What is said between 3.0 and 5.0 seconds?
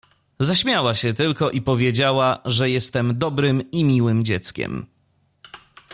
dobrym i miłym dzieckiem.